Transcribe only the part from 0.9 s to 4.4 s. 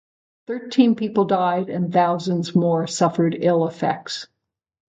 people died and thousands more suffered ill effects.